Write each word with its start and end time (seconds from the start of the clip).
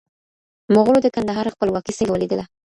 مغولو 0.73 0.99
د 1.03 1.07
کندهار 1.15 1.45
خپلواکي 1.55 1.93
څنګه 1.97 2.11
ولیدله؟ 2.13 2.45